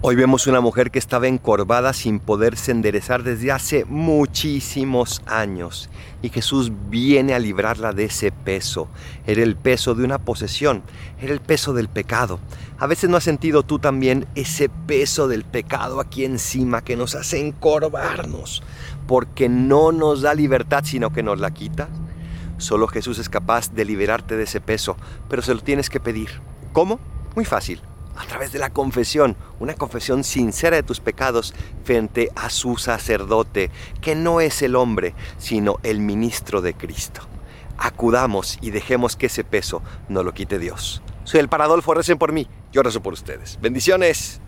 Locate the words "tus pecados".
30.82-31.54